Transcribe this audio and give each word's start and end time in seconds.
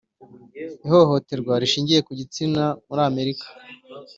ihohoterwa 0.85 1.53
rishingiye 1.61 1.99
ku 2.07 2.11
gitsina 2.19 2.63
muri 2.87 3.01
amerika 3.09 3.45